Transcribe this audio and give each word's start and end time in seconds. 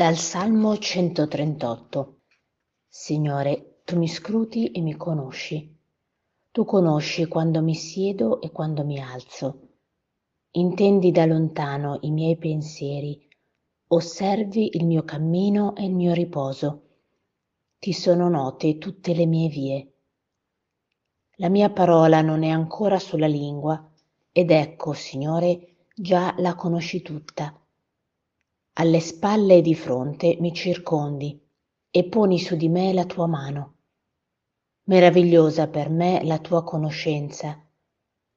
Dal 0.00 0.16
Salmo 0.16 0.78
138 0.78 2.20
Signore, 2.88 3.82
tu 3.84 3.98
mi 3.98 4.08
scruti 4.08 4.70
e 4.70 4.80
mi 4.80 4.96
conosci. 4.96 5.78
Tu 6.50 6.64
conosci 6.64 7.26
quando 7.26 7.60
mi 7.60 7.74
siedo 7.74 8.40
e 8.40 8.50
quando 8.50 8.82
mi 8.82 8.98
alzo. 8.98 9.72
Intendi 10.52 11.10
da 11.10 11.26
lontano 11.26 11.98
i 12.00 12.12
miei 12.12 12.38
pensieri, 12.38 13.28
osservi 13.88 14.74
il 14.78 14.86
mio 14.86 15.04
cammino 15.04 15.76
e 15.76 15.84
il 15.84 15.92
mio 15.92 16.14
riposo. 16.14 16.82
Ti 17.78 17.92
sono 17.92 18.30
note 18.30 18.78
tutte 18.78 19.12
le 19.12 19.26
mie 19.26 19.48
vie. 19.50 19.92
La 21.32 21.50
mia 21.50 21.68
parola 21.68 22.22
non 22.22 22.42
è 22.42 22.48
ancora 22.48 22.98
sulla 22.98 23.26
lingua, 23.26 23.86
ed 24.32 24.50
ecco, 24.50 24.94
Signore, 24.94 25.88
già 25.94 26.34
la 26.38 26.54
conosci 26.54 27.02
tutta 27.02 27.59
alle 28.74 29.00
spalle 29.00 29.56
e 29.56 29.62
di 29.62 29.74
fronte 29.74 30.36
mi 30.40 30.52
circondi 30.54 31.38
e 31.90 32.04
poni 32.04 32.38
su 32.38 32.56
di 32.56 32.68
me 32.68 32.92
la 32.92 33.04
tua 33.04 33.26
mano. 33.26 33.74
Meravigliosa 34.84 35.68
per 35.68 35.90
me 35.90 36.22
la 36.24 36.38
tua 36.38 36.62
conoscenza, 36.62 37.60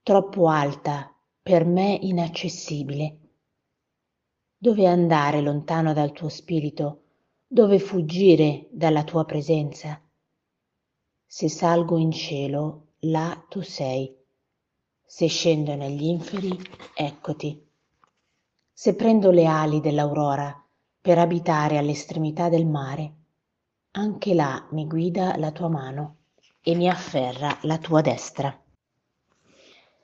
troppo 0.01 0.47
alta, 0.49 1.15
per 1.41 1.65
me 1.65 1.97
inaccessibile. 2.01 3.19
Dove 4.57 4.87
andare 4.87 5.41
lontano 5.41 5.93
dal 5.93 6.11
tuo 6.11 6.29
spirito? 6.29 7.01
Dove 7.47 7.79
fuggire 7.79 8.67
dalla 8.71 9.03
tua 9.03 9.25
presenza? 9.25 10.01
Se 11.25 11.49
salgo 11.49 11.97
in 11.97 12.11
cielo, 12.11 12.93
là 12.99 13.45
tu 13.49 13.61
sei. 13.61 14.15
Se 15.05 15.27
scendo 15.27 15.75
negli 15.75 16.05
inferi, 16.05 16.57
eccoti 16.95 17.62
se 18.73 18.95
prendo 18.95 19.31
le 19.31 19.45
ali 19.45 19.79
dell'aurora 19.79 20.53
per 20.99 21.19
abitare 21.19 21.77
all'estremità 21.77 22.49
del 22.49 22.65
mare 22.65 23.13
anche 23.95 24.33
là 24.33 24.67
mi 24.71 24.87
guida 24.87 25.37
la 25.37 25.51
tua 25.51 25.69
mano 25.69 26.17
e 26.63 26.73
mi 26.73 26.89
afferra 26.89 27.55
la 27.61 27.77
tua 27.77 28.01
destra. 28.01 28.57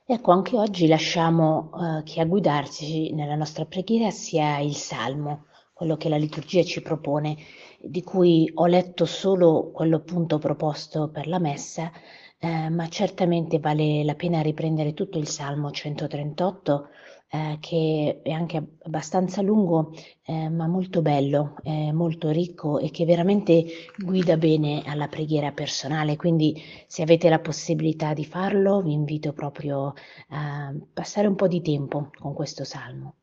Ecco 0.05 0.31
anche 0.31 0.55
oggi 0.57 0.87
lasciamo 0.87 1.71
eh, 1.73 2.03
che 2.03 2.21
a 2.21 2.25
guidarci 2.25 3.13
nella 3.13 3.35
nostra 3.35 3.65
preghiera 3.65 4.11
sia 4.11 4.59
il 4.59 4.75
salmo 4.75 5.45
quello 5.73 5.97
che 5.97 6.09
la 6.09 6.17
liturgia 6.17 6.61
ci 6.63 6.81
propone 6.81 7.37
di 7.79 8.03
cui 8.03 8.51
ho 8.53 8.65
letto 8.65 9.05
solo 9.05 9.71
quello 9.71 10.01
punto 10.01 10.37
proposto 10.37 11.09
per 11.09 11.27
la 11.27 11.39
messa 11.39 11.91
eh, 12.37 12.69
ma 12.69 12.87
certamente 12.89 13.59
vale 13.59 14.03
la 14.03 14.15
pena 14.15 14.41
riprendere 14.41 14.93
tutto 14.93 15.17
il 15.17 15.27
Salmo 15.27 15.71
138 15.71 16.89
eh, 17.31 17.57
che 17.59 18.21
è 18.23 18.31
anche 18.31 18.57
abbastanza 18.81 19.41
lungo 19.41 19.93
eh, 20.23 20.49
ma 20.49 20.67
molto 20.67 21.01
bello, 21.01 21.55
eh, 21.63 21.91
molto 21.91 22.29
ricco 22.29 22.79
e 22.79 22.89
che 22.89 23.05
veramente 23.05 23.65
guida 23.97 24.35
bene 24.37 24.81
alla 24.85 25.07
preghiera 25.07 25.51
personale. 25.51 26.15
Quindi 26.15 26.59
se 26.87 27.03
avete 27.03 27.29
la 27.29 27.39
possibilità 27.39 28.13
di 28.13 28.25
farlo 28.25 28.81
vi 28.81 28.93
invito 28.93 29.33
proprio 29.33 29.93
a 30.29 30.73
passare 30.91 31.27
un 31.27 31.35
po' 31.35 31.47
di 31.47 31.61
tempo 31.61 32.09
con 32.19 32.33
questo 32.33 32.63
Salmo. 32.63 33.15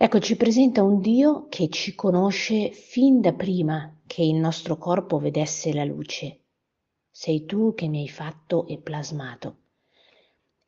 Ecco, 0.00 0.20
ci 0.20 0.36
presenta 0.36 0.82
un 0.82 1.00
Dio 1.00 1.46
che 1.48 1.68
ci 1.68 1.94
conosce 1.94 2.70
fin 2.70 3.20
da 3.20 3.32
prima 3.32 4.00
che 4.06 4.22
il 4.22 4.36
nostro 4.36 4.76
corpo 4.76 5.18
vedesse 5.18 5.74
la 5.74 5.84
luce. 5.84 6.44
Sei 7.10 7.44
tu 7.44 7.74
che 7.74 7.88
mi 7.88 8.00
hai 8.00 8.08
fatto 8.08 8.66
e 8.68 8.78
plasmato. 8.78 9.56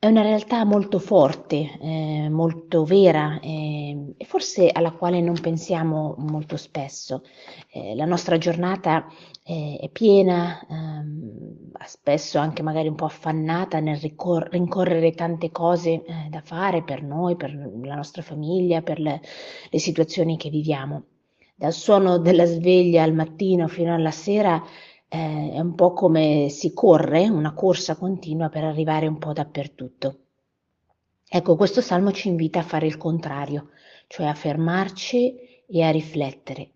È 0.02 0.06
una 0.06 0.22
realtà 0.22 0.64
molto 0.64 0.98
forte, 0.98 1.78
eh, 1.78 2.28
molto 2.30 2.84
vera 2.84 3.38
eh, 3.40 4.14
e 4.16 4.24
forse 4.24 4.70
alla 4.70 4.92
quale 4.92 5.20
non 5.20 5.38
pensiamo 5.38 6.14
molto 6.16 6.56
spesso. 6.56 7.22
Eh, 7.70 7.94
la 7.94 8.06
nostra 8.06 8.38
giornata 8.38 9.06
eh, 9.44 9.76
è 9.78 9.90
piena, 9.90 10.66
ehm, 10.66 11.70
spesso 11.84 12.38
anche 12.38 12.62
magari 12.62 12.88
un 12.88 12.94
po' 12.94 13.04
affannata 13.04 13.78
nel 13.80 13.98
ricor- 13.98 14.48
rincorrere 14.50 15.12
tante 15.12 15.50
cose 15.50 15.90
eh, 16.02 16.02
da 16.30 16.40
fare 16.40 16.82
per 16.82 17.02
noi, 17.02 17.36
per 17.36 17.52
la 17.54 17.94
nostra 17.94 18.22
famiglia, 18.22 18.80
per 18.80 19.00
le, 19.00 19.20
le 19.68 19.78
situazioni 19.78 20.38
che 20.38 20.48
viviamo. 20.48 21.02
Dal 21.54 21.74
suono 21.74 22.16
della 22.16 22.46
sveglia 22.46 23.02
al 23.02 23.12
mattino 23.12 23.68
fino 23.68 23.94
alla 23.94 24.10
sera 24.10 24.62
eh, 25.12 25.50
è 25.52 25.58
un 25.58 25.74
po' 25.74 25.92
come 25.92 26.48
si 26.50 26.72
corre, 26.72 27.28
una 27.28 27.52
corsa 27.52 27.96
continua 27.96 28.48
per 28.48 28.62
arrivare 28.62 29.08
un 29.08 29.18
po' 29.18 29.32
dappertutto. 29.32 30.18
Ecco, 31.28 31.56
questo 31.56 31.80
salmo 31.80 32.12
ci 32.12 32.28
invita 32.28 32.60
a 32.60 32.64
fare 32.64 32.86
il 32.86 32.96
contrario, 32.96 33.70
cioè 34.06 34.26
a 34.26 34.34
fermarci 34.34 35.64
e 35.66 35.82
a 35.82 35.90
riflettere. 35.90 36.70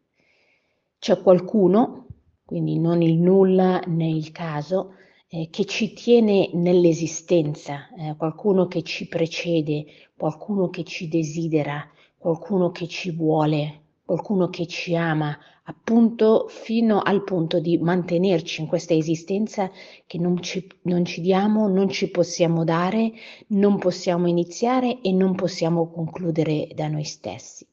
C'è 0.98 1.22
qualcuno, 1.22 2.06
quindi 2.44 2.78
non 2.80 3.02
il 3.02 3.14
nulla 3.14 3.80
né 3.86 4.08
il 4.08 4.32
caso, 4.32 4.94
eh, 5.28 5.48
che 5.50 5.64
ci 5.64 5.92
tiene 5.92 6.50
nell'esistenza, 6.54 7.88
eh, 7.96 8.16
qualcuno 8.16 8.66
che 8.66 8.82
ci 8.82 9.06
precede, 9.06 9.84
qualcuno 10.16 10.70
che 10.70 10.82
ci 10.82 11.06
desidera, 11.06 11.88
qualcuno 12.18 12.70
che 12.72 12.88
ci 12.88 13.12
vuole, 13.12 13.82
qualcuno 14.04 14.48
che 14.48 14.66
ci 14.66 14.94
ama, 14.94 15.36
appunto 15.64 16.46
fino 16.48 17.00
al 17.00 17.24
punto 17.24 17.58
di 17.58 17.78
mantenerci 17.78 18.60
in 18.60 18.66
questa 18.66 18.94
esistenza 18.94 19.70
che 20.06 20.18
non 20.18 20.42
ci, 20.42 20.66
non 20.82 21.04
ci 21.04 21.20
diamo, 21.20 21.68
non 21.68 21.88
ci 21.88 22.10
possiamo 22.10 22.64
dare, 22.64 23.12
non 23.48 23.78
possiamo 23.78 24.26
iniziare 24.26 25.00
e 25.00 25.12
non 25.12 25.34
possiamo 25.34 25.90
concludere 25.90 26.68
da 26.74 26.88
noi 26.88 27.04
stessi. 27.04 27.66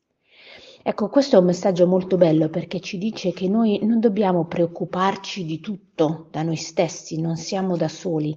Ecco, 0.83 1.09
questo 1.09 1.35
è 1.35 1.39
un 1.39 1.45
messaggio 1.45 1.85
molto 1.85 2.17
bello 2.17 2.49
perché 2.49 2.79
ci 2.79 2.97
dice 2.97 3.33
che 3.33 3.47
noi 3.47 3.79
non 3.83 3.99
dobbiamo 3.99 4.45
preoccuparci 4.45 5.45
di 5.45 5.59
tutto 5.59 6.27
da 6.31 6.41
noi 6.41 6.55
stessi, 6.55 7.21
non 7.21 7.35
siamo 7.35 7.77
da 7.77 7.87
soli, 7.87 8.35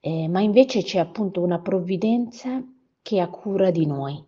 eh, 0.00 0.26
ma 0.26 0.40
invece 0.40 0.82
c'è 0.82 0.98
appunto 0.98 1.42
una 1.42 1.60
provvidenza 1.60 2.64
che 3.02 3.20
ha 3.20 3.28
cura 3.28 3.70
di 3.70 3.84
noi. 3.84 4.24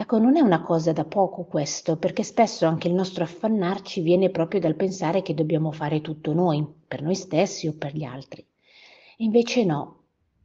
Ecco, 0.00 0.18
non 0.18 0.36
è 0.36 0.40
una 0.40 0.62
cosa 0.62 0.92
da 0.92 1.04
poco 1.04 1.42
questo, 1.42 1.96
perché 1.96 2.22
spesso 2.22 2.66
anche 2.66 2.86
il 2.86 2.94
nostro 2.94 3.24
affannarci 3.24 4.00
viene 4.00 4.30
proprio 4.30 4.60
dal 4.60 4.76
pensare 4.76 5.22
che 5.22 5.34
dobbiamo 5.34 5.72
fare 5.72 6.00
tutto 6.00 6.32
noi, 6.32 6.64
per 6.86 7.02
noi 7.02 7.16
stessi 7.16 7.66
o 7.66 7.74
per 7.76 7.96
gli 7.96 8.04
altri. 8.04 8.46
Invece 9.16 9.64
no, 9.64 10.02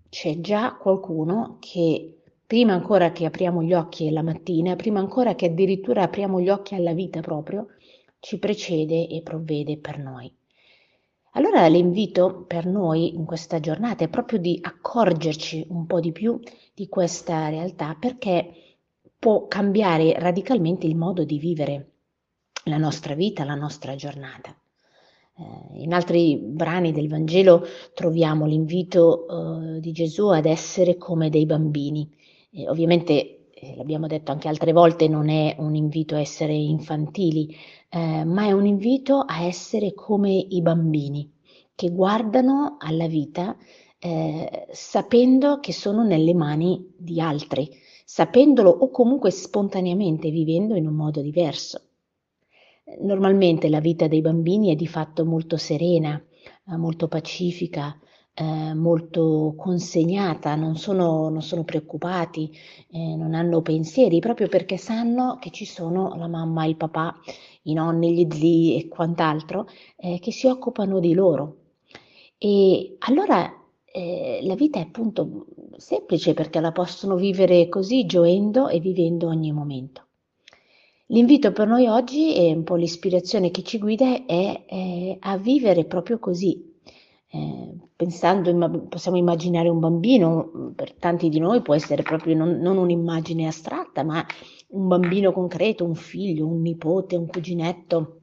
c'è 0.09 0.40
già 0.40 0.74
qualcuno 0.74 1.58
che 1.59 2.18
prima 2.47 2.74
ancora 2.74 3.12
che 3.12 3.25
apriamo 3.25 3.62
gli 3.62 3.75
occhi 3.75 4.09
la 4.09 4.24
mattina, 4.24 4.75
prima 4.75 5.00
ancora 5.00 5.36
che 5.36 5.46
addirittura 5.46 6.02
apriamo 6.02 6.41
gli 6.41 6.50
occhi 6.50 6.74
alla 6.74 6.94
vita 6.94 7.22
proprio, 7.22 7.68
ci 8.20 8.40
precede 8.40 9.08
e 9.08 9.22
provvede 9.22 9.78
per 9.78 10.00
noi. 10.00 10.35
Allora 11.34 11.68
l'invito 11.68 12.44
per 12.47 12.66
noi 12.66 13.14
in 13.14 13.25
questa 13.25 13.59
giornata 13.59 14.03
è 14.03 14.08
proprio 14.08 14.40
di 14.40 14.58
accorgerci 14.59 15.68
un 15.70 15.85
po' 15.85 16.00
di 16.00 16.12
più 16.12 16.40
di 16.74 16.90
questa 16.90 17.50
realtà 17.50 17.96
perché 18.00 18.72
può 19.23 19.47
cambiare 19.47 20.19
radicalmente 20.19 20.85
il 20.85 20.97
modo 20.97 21.23
di 21.23 21.39
vivere 21.39 21.91
la 22.66 22.75
nostra 22.75 23.16
vita, 23.16 23.45
la 23.45 23.56
nostra 23.56 23.95
giornata. 23.95 24.53
Eh, 25.38 25.81
in 25.81 25.94
altri 25.94 26.38
brani 26.38 26.91
del 26.91 27.07
Vangelo 27.07 27.63
troviamo 27.94 28.45
l'invito 28.45 29.75
eh, 29.75 29.79
di 29.79 29.94
Gesù 29.94 30.28
ad 30.28 30.45
essere 30.45 30.97
come 30.97 31.29
dei 31.29 31.45
bambini. 31.45 32.13
Eh, 32.51 32.67
ovviamente, 32.67 33.47
eh, 33.53 33.78
l'abbiamo 33.78 34.07
detto 34.07 34.34
anche 34.34 34.50
altre 34.50 34.73
volte, 34.73 35.07
non 35.07 35.29
è 35.29 35.55
un 35.57 35.73
invito 35.73 36.16
a 36.16 36.19
essere 36.19 36.51
infantili, 36.51 37.55
eh, 37.87 38.25
ma 38.25 38.43
è 38.43 38.52
un 38.52 38.66
invito 38.66 39.20
a 39.20 39.43
essere 39.43 39.93
come 39.93 40.31
i 40.34 40.61
bambini 40.61 41.31
che 41.73 41.91
guardano 41.91 42.75
alla 42.78 43.08
vita 43.08 43.55
sapendo 44.73 45.61
che 45.61 45.72
sono 45.72 46.03
nelle 46.03 46.34
mani 46.34 46.93
di 46.97 47.22
altri, 47.22 47.70
sapendolo 48.03 48.70
o 48.70 48.90
comunque 48.90 49.32
spontaneamente 49.32 50.29
vivendo 50.29 50.76
in 50.76 50.88
un 50.88 50.96
modo 50.96 51.22
diverso. 51.22 51.82
Normalmente 53.02 53.70
la 53.70 53.79
vita 53.79 54.08
dei 54.08 54.22
bambini 54.22 54.72
è 54.72 54.76
di 54.76 54.88
fatto 54.88 55.26
molto 55.26 55.58
serena, 55.58 56.22
eh, 56.67 56.76
molto 56.76 57.08
pacifica, 57.08 57.97
eh, 58.34 58.73
molto 58.73 59.53
consegnata, 59.55 60.55
non 60.55 60.76
sono, 60.76 61.29
non 61.29 61.41
sono 61.41 61.64
preoccupati, 61.64 62.52
eh, 62.91 63.16
non 63.16 63.34
hanno 63.35 63.61
pensieri, 63.61 64.20
proprio 64.20 64.47
perché 64.47 64.78
sanno 64.78 65.38
che 65.40 65.52
ci 65.52 65.66
sono 65.66 66.16
la 66.16 66.28
mamma, 66.28 66.66
il 66.66 66.76
papà, 66.76 67.16
i 67.64 67.73
nonni, 67.73 68.14
gli 68.14 68.28
zii 68.29 68.78
e 68.78 68.88
quant'altro 68.88 69.67
eh, 69.96 70.20
che 70.20 70.32
si 70.32 70.47
occupano 70.47 70.99
di 70.99 71.14
loro. 71.14 71.58
E 72.38 72.96
allora 72.99 73.52
eh, 73.85 74.40
la 74.44 74.56
vita 74.56 74.79
è 74.79 74.82
appunto 74.82 75.46
semplice 75.78 76.34
perché 76.34 76.59
la 76.59 76.72
possono 76.72 77.16
vivere 77.16 77.70
così, 77.70 78.05
gioendo 78.05 78.67
e 78.67 78.79
vivendo 78.79 79.28
ogni 79.28 79.52
momento. 79.52 80.02
L'invito 81.08 81.52
per 81.52 81.67
noi 81.67 81.87
oggi 81.87 82.35
e 82.35 82.53
un 82.53 82.64
po' 82.64 82.75
l'ispirazione 82.75 83.52
che 83.52 83.64
ci 83.64 83.78
guida 83.78 84.25
è, 84.25 84.66
è 84.66 85.17
a 85.20 85.37
vivere 85.37 85.85
proprio 85.85 86.20
così, 86.20 86.72
Eh, 87.35 87.73
pensando, 87.96 88.87
possiamo 88.90 89.17
immaginare 89.17 89.67
un 89.67 89.79
bambino, 89.79 90.72
per 90.75 90.93
tanti 90.93 91.29
di 91.29 91.40
noi 91.40 91.64
può 91.64 91.73
essere 91.73 92.03
proprio 92.03 92.35
non, 92.35 92.59
non 92.59 92.78
un'immagine 92.78 93.47
astratta, 93.47 94.03
ma 94.03 94.23
un 94.70 94.87
bambino 94.87 95.31
concreto, 95.31 95.84
un 95.84 95.96
figlio, 95.96 96.46
un 96.46 96.61
nipote, 96.61 97.16
un 97.16 97.25
cuginetto. 97.25 98.22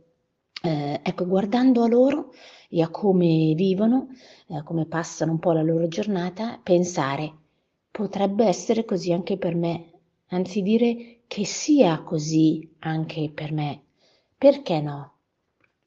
Eh, 0.63 1.01
ecco, 1.03 1.27
guardando 1.27 1.83
a 1.83 1.89
loro 1.89 2.33
e 2.69 2.83
a 2.83 2.89
come 2.91 3.53
vivono, 3.55 4.09
eh, 4.49 4.63
come 4.63 4.87
passano 4.87 5.33
un 5.33 5.39
po' 5.39 5.53
la 5.53 5.63
loro 5.63 5.89
giornata, 5.89 6.59
pensare 6.63 7.33
potrebbe 7.91 8.45
essere 8.47 8.85
così 8.85 9.13
anche 9.13 9.37
per 9.39 9.55
me, 9.57 9.91
anzi 10.29 10.63
dire 10.63 11.21
che 11.27 11.45
sia 11.45 12.03
così 12.03 12.77
anche 12.81 13.31
per 13.31 13.53
me. 13.53 13.83
Perché 14.37 14.81
no? 14.81 15.15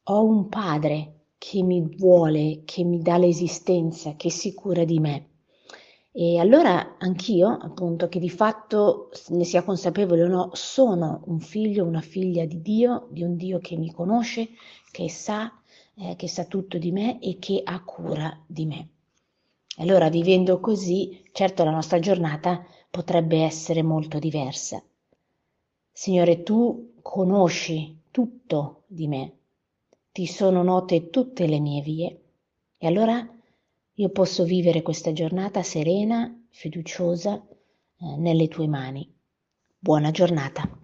Ho 0.06 0.24
un 0.26 0.50
padre 0.50 1.26
che 1.38 1.64
mi 1.64 1.82
vuole, 1.98 2.62
che 2.66 2.84
mi 2.84 3.00
dà 3.00 3.18
l'esistenza, 3.18 4.16
che 4.16 4.30
si 4.32 4.54
cura 4.54 4.84
di 4.84 5.00
me. 5.00 5.28
E 6.16 6.38
allora 6.38 6.98
anch'io, 7.00 7.50
appunto, 7.50 8.08
che 8.08 8.20
di 8.20 8.30
fatto 8.30 9.10
ne 9.30 9.44
sia 9.44 9.64
consapevole 9.64 10.24
o 10.24 10.28
no, 10.28 10.50
sono 10.54 11.24
un 11.26 11.40
figlio, 11.40 11.86
una 11.86 12.02
figlia 12.02 12.46
di 12.46 12.62
Dio, 12.62 13.08
di 13.10 13.24
un 13.24 13.36
Dio 13.36 13.58
che 13.58 13.76
mi 13.76 13.92
conosce, 13.92 14.50
che 14.92 15.10
sa, 15.10 15.52
eh, 15.96 16.16
che 16.16 16.28
sa 16.28 16.46
tutto 16.46 16.78
di 16.78 16.92
me 16.92 17.20
e 17.20 17.40
che 17.40 17.62
ha 17.64 17.84
cura 17.84 18.40
di 18.46 18.66
me. 18.68 18.88
Allora, 19.78 20.10
vivendo 20.10 20.60
così, 20.60 21.20
certo 21.32 21.64
la 21.64 21.72
nostra 21.72 21.98
giornata 21.98 22.64
potrebbe 22.92 23.42
essere 23.42 23.82
molto 23.82 24.20
diversa. 24.20 24.84
Signore, 25.92 26.44
tu 26.44 26.94
conosci 27.02 28.02
tutto 28.12 28.84
di 28.86 29.08
me, 29.08 29.38
ti 30.12 30.28
sono 30.28 30.62
note 30.62 31.10
tutte 31.10 31.48
le 31.48 31.60
mie 31.60 31.82
vie 31.82 32.22
e 32.78 32.86
allora 32.86 33.28
io 33.96 34.10
posso 34.10 34.44
vivere 34.44 34.82
questa 34.82 35.14
giornata 35.14 35.62
serena, 35.62 36.34
fiduciosa, 36.50 37.36
eh, 37.36 38.18
nelle 38.18 38.48
tue 38.48 38.68
mani. 38.68 39.12
Buona 39.78 40.10
giornata. 40.10 40.83